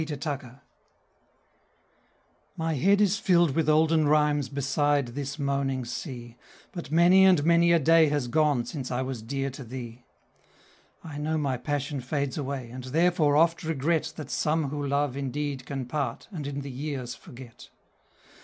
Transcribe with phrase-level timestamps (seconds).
[0.03, 0.61] Geraldine
[2.57, 6.37] My head is filled with olden rhymes beside this moaning sea,
[6.71, 10.03] But many and many a day has gone since I was dear to thee!
[11.03, 15.67] I know my passion fades away, and therefore oft regret That some who love indeed
[15.67, 17.69] can part and in the years forget.